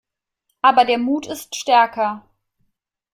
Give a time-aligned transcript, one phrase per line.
[0.63, 2.27] Aber der Mut ist stärker.